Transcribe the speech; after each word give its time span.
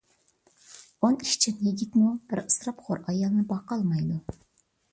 ئون 1.01 1.17
ئىشچان 1.25 1.61
يىگىتمۇ 1.67 2.15
بىر 2.33 2.43
ئىسراپخور 2.47 3.05
ئايالنى 3.09 3.47
باقالمايدۇ. 3.55 4.21